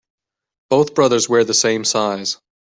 Both 0.71 0.95
brothers 0.95 1.29
wear 1.29 1.43
the 1.43 1.53
same 1.53 1.85
size. 1.85 2.37